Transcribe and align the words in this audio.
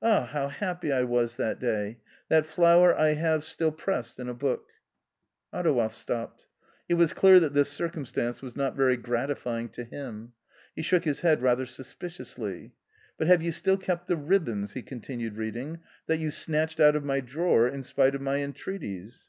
Ah, 0.00 0.24
how 0.24 0.48
happy 0.48 0.90
I 0.90 1.02
was 1.02 1.36
that 1.36 1.60
day! 1.60 1.98
That 2.30 2.46
flower 2.46 2.98
I 2.98 3.08
have 3.08 3.44
still 3.44 3.70
pressed 3.70 4.18
in 4.18 4.26
a 4.26 4.32
book." 4.32 4.70
Adouev 5.52 5.92
stopped. 5.92 6.46
It 6.88 6.94
was 6.94 7.12
clear 7.12 7.38
that 7.40 7.52
this 7.52 7.68
circumstance 7.70 8.40
was. 8.40 8.56
not 8.56 8.74
very 8.74 8.96
gratifying 8.96 9.68
to 9.72 9.84
him; 9.84 10.32
he 10.74 10.80
shook 10.80 11.04
his 11.04 11.20
head 11.20 11.42
rather 11.42 11.66
/ 11.66 11.66
suspiciously." 11.76 12.72
But 13.18 13.26
have 13.26 13.42
you 13.42 13.52
still 13.52 13.76
kept 13.76 14.06
the 14.06 14.16
ribbons 14.16 14.72
[he 14.72 14.80
continued 14.80 15.36
read 15.36 15.56
ing] 15.58 15.80
that 16.06 16.20
you 16.20 16.30
snatched 16.30 16.80
out 16.80 16.96
of 16.96 17.04
my 17.04 17.20
drawer, 17.20 17.68
in 17.68 17.82
spite 17.82 18.14
of 18.14 18.22
my, 18.22 18.36
entreaties 18.38 19.28